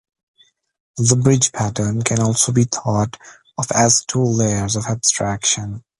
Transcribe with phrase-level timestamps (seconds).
[0.97, 3.17] The bridge pattern can also be thought
[3.55, 5.83] of as two layers of abstraction.